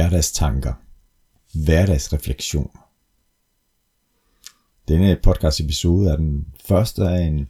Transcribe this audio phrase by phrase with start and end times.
[0.00, 0.72] hverdagstanker,
[1.64, 2.70] hverdagsrefleksion.
[4.88, 7.48] Denne podcast episode er den første af en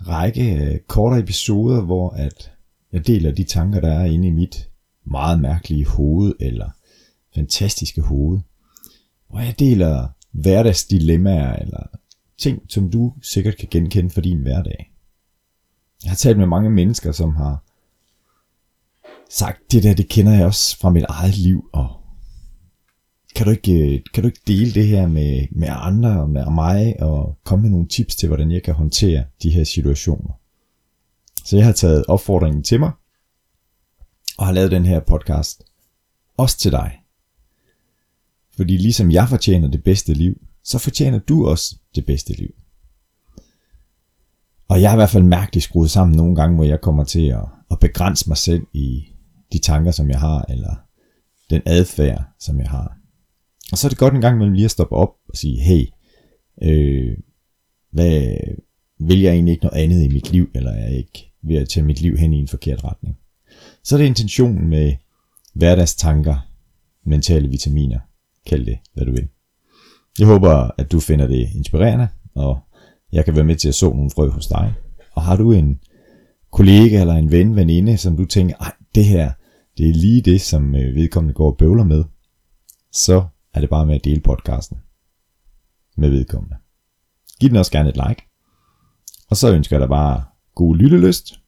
[0.00, 2.52] række kortere korte episoder, hvor at
[2.92, 4.70] jeg deler de tanker, der er inde i mit
[5.04, 6.70] meget mærkelige hoved, eller
[7.34, 8.40] fantastiske hoved.
[9.30, 11.86] Hvor jeg deler hverdagsdilemmaer, eller
[12.38, 14.92] ting, som du sikkert kan genkende for din hverdag.
[16.04, 17.64] Jeg har talt med mange mennesker, som har
[19.30, 21.98] sagt, det der, det kender jeg også fra mit eget liv, og
[23.34, 26.50] kan du ikke, øh, kan du ikke dele det her med, med andre og med
[26.50, 30.40] mig, og komme med nogle tips til, hvordan jeg kan håndtere de her situationer.
[31.44, 32.90] Så jeg har taget opfordringen til mig,
[34.38, 35.64] og har lavet den her podcast,
[36.36, 37.00] også til dig.
[38.56, 42.54] Fordi ligesom jeg fortjener det bedste liv, så fortjener du også det bedste liv.
[44.68, 47.26] Og jeg har i hvert fald mærkeligt skruet sammen nogle gange, hvor jeg kommer til
[47.26, 49.08] at, at begrænse mig selv i
[49.52, 50.74] de tanker, som jeg har, eller
[51.50, 52.96] den adfærd, som jeg har.
[53.72, 55.86] Og så er det godt en gang imellem lige at stoppe op og sige, hey,
[56.62, 57.16] øh,
[57.90, 58.36] hvad,
[59.00, 61.68] vil jeg egentlig ikke noget andet i mit liv, eller er jeg ikke ved at
[61.68, 63.16] tage mit liv hen i en forkert retning?
[63.84, 64.92] Så er det intentionen med
[65.54, 66.48] hverdagstanker,
[67.04, 68.00] mentale vitaminer,
[68.46, 69.28] kald det hvad du vil.
[70.18, 72.58] Jeg håber, at du finder det inspirerende, og
[73.12, 74.74] jeg kan være med til at så nogle frø hos dig.
[75.12, 75.80] Og har du en
[76.50, 79.32] kollega eller en ven, veninde, som du tænker, ej, det her,
[79.78, 82.04] det er lige det, som øh, vedkommende går og bøvler med,
[82.92, 84.78] så er det bare med at dele podcasten
[85.96, 86.56] med vedkommende.
[87.40, 88.28] Giv den også gerne et like.
[89.30, 91.40] Og så ønsker jeg dig bare god lyttelyst.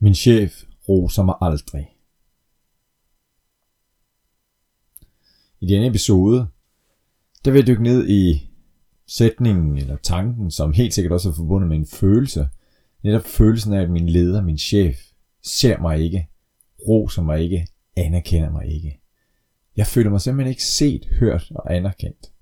[0.00, 0.52] Min chef
[0.88, 1.88] roser mig aldrig.
[5.60, 6.48] I denne episode,
[7.44, 8.50] der vil jeg dykke ned i
[9.06, 12.48] sætningen eller tanken, som helt sikkert også er forbundet med en følelse.
[13.04, 14.96] Netop følelsen af, at min leder, min chef,
[15.42, 16.28] ser mig ikke,
[16.88, 19.00] roser mig ikke, anerkender mig ikke.
[19.76, 22.32] Jeg føler mig simpelthen ikke set, hørt og anerkendt.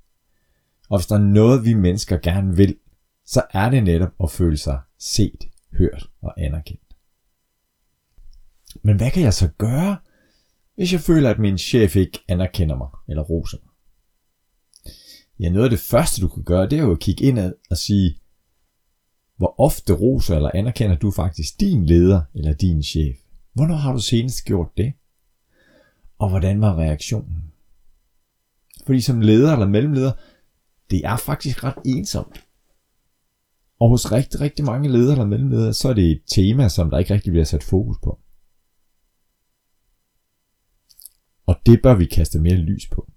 [0.91, 2.77] Og hvis der er noget, vi mennesker gerne vil,
[3.27, 6.97] så er det netop at føle sig set, hørt og anerkendt.
[8.83, 9.97] Men hvad kan jeg så gøre,
[10.77, 13.66] hvis jeg føler, at min chef ikke anerkender mig eller roser mig?
[15.41, 17.77] Ja, noget af det første, du kan gøre, det er jo at kigge indad og
[17.77, 18.21] sige,
[19.37, 23.17] hvor ofte roser eller anerkender du faktisk din leder eller din chef?
[23.53, 24.93] Hvornår har du senest gjort det?
[26.19, 27.53] Og hvordan var reaktionen?
[28.87, 30.13] Fordi som leder eller mellemleder,
[30.91, 32.45] det er faktisk ret ensomt.
[33.81, 36.99] Og hos rigtig, rigtig mange ledere eller mellemledere, så er det et tema, som der
[36.99, 38.21] ikke rigtig bliver sat fokus på.
[41.47, 43.11] Og det bør vi kaste mere lys på.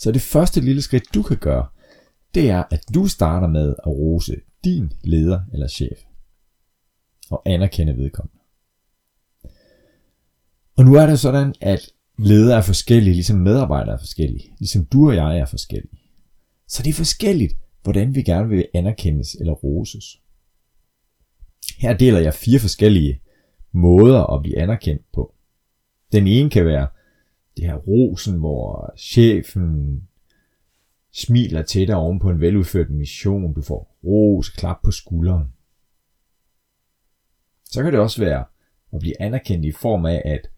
[0.00, 1.66] Så det første lille skridt, du kan gøre,
[2.34, 5.98] det er, at du starter med at rose din leder eller chef.
[7.30, 8.38] Og anerkende vedkommende.
[10.76, 14.54] Og nu er det sådan, at ledere er forskellige, ligesom medarbejdere er forskellige.
[14.58, 16.00] Ligesom du og jeg er forskellige.
[16.68, 20.04] Så det er forskelligt, hvordan vi gerne vil anerkendes eller roses.
[21.78, 23.20] Her deler jeg fire forskellige
[23.72, 25.34] måder at blive anerkendt på.
[26.12, 26.88] Den ene kan være
[27.56, 30.02] det her rosen, hvor chefen
[31.12, 35.52] smiler til dig oven på en veludført mission, du får ros, klap på skulderen.
[37.64, 38.44] Så kan det også være
[38.92, 40.50] at blive anerkendt i form af, at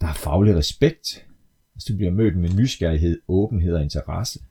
[0.00, 1.26] der er faglig respekt,
[1.72, 4.44] hvis du bliver mødt med nysgerrighed, åbenhed og interesse.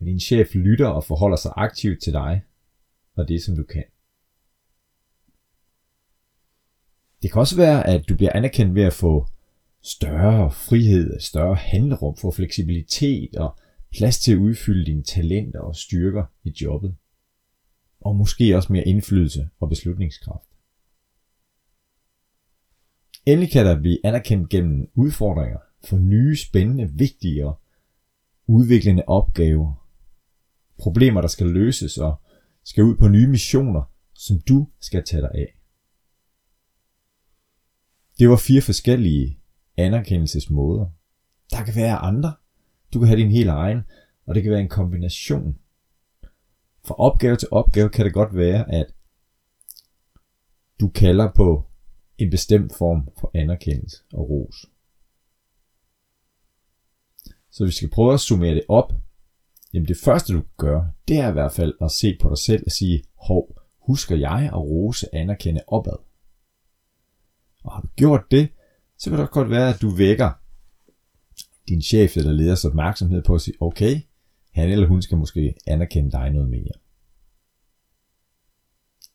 [0.00, 2.42] Og din chef lytter og forholder sig aktivt til dig
[3.14, 3.84] og det, som du kan.
[7.22, 9.26] Det kan også være, at du bliver anerkendt ved at få
[9.82, 13.58] større frihed, større handlerum, for fleksibilitet og
[13.92, 16.96] plads til at udfylde dine talenter og styrker i jobbet.
[18.00, 20.48] Og måske også mere indflydelse og beslutningskraft.
[23.26, 27.60] Endelig kan der blive anerkendt gennem udfordringer for nye, spændende, vigtige og
[28.46, 29.88] udviklende opgaver.
[30.78, 32.20] Problemer, der skal løses og
[32.64, 33.82] skal ud på nye missioner,
[34.14, 35.54] som du skal tage dig af.
[38.18, 39.41] Det var fire forskellige
[39.76, 40.86] anerkendelsesmåder.
[41.50, 42.34] Der kan være andre.
[42.94, 43.82] Du kan have din helt egen,
[44.26, 45.58] og det kan være en kombination.
[46.84, 48.86] Fra opgave til opgave kan det godt være, at
[50.80, 51.66] du kalder på
[52.18, 54.66] en bestemt form for anerkendelse og ros.
[57.50, 58.92] Så vi skal prøve at summere det op.
[59.72, 62.38] Jamen det første du kan gøre, det er i hvert fald at se på dig
[62.38, 65.96] selv og sige, hov, husker jeg at rose anerkende opad?
[67.64, 68.48] Og har du gjort det,
[69.02, 70.30] så kan det godt være, at du vækker
[71.68, 74.00] din chef eller leders opmærksomhed på at sige, okay,
[74.50, 76.72] Han eller hun skal måske anerkende dig noget mere.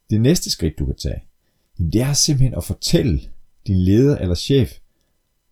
[0.09, 1.23] Det næste skridt, du kan tage,
[1.77, 3.19] det er simpelthen at fortælle
[3.67, 4.79] din leder eller chef,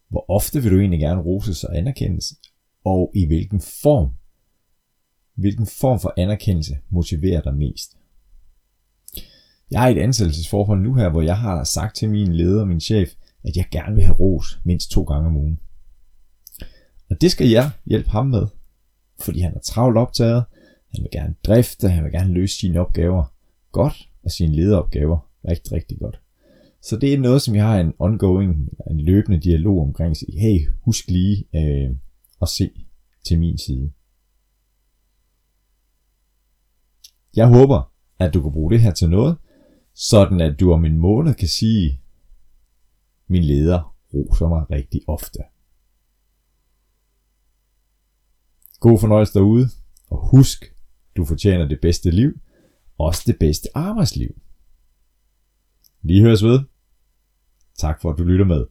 [0.07, 2.39] hvor ofte vil du egentlig gerne roses og anerkendes,
[2.85, 4.09] og i hvilken form.
[5.33, 7.97] Hvilken form for anerkendelse motiverer dig mest.
[9.71, 12.79] Jeg har et ansættelsesforhold nu her, hvor jeg har sagt til min leder og min
[12.79, 13.09] chef,
[13.45, 15.59] at jeg gerne vil have ros mindst to gange om ugen.
[17.09, 18.47] Og det skal jeg hjælpe ham med,
[19.19, 20.43] fordi han er travlt optaget,
[20.93, 23.23] han vil gerne drifte, han vil gerne løse sine opgaver
[23.71, 26.19] godt, og sine lederopgaver rigtig, rigtig godt.
[26.81, 30.17] Så det er noget, som jeg har en ongoing, en løbende dialog omkring.
[30.17, 31.95] Sige, hey, husk lige øh,
[32.41, 32.71] at se
[33.27, 33.91] til min side.
[37.35, 39.37] Jeg håber, at du kan bruge det her til noget,
[39.93, 42.01] sådan at du om en måned kan sige,
[43.27, 45.39] min leder roser mig rigtig ofte.
[48.79, 49.69] God fornøjelse derude,
[50.07, 50.75] og husk,
[51.17, 52.39] du fortjener det bedste liv,
[52.97, 54.41] også det bedste arbejdsliv.
[56.01, 56.59] Vi høres ved.
[57.77, 58.65] Tak for at du lytter med.